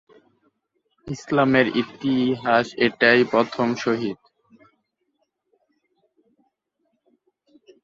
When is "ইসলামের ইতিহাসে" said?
1.07-2.73